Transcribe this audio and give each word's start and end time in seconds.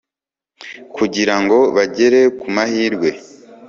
kugira 0.95 1.35
ngo 1.41 1.57
bagere 1.75 2.19
ku 2.39 2.47
mahirwe 2.55 3.09